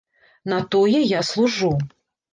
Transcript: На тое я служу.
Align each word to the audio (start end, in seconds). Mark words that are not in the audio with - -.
На 0.53 0.61
тое 0.75 1.03
я 1.11 1.21
служу. 1.31 1.73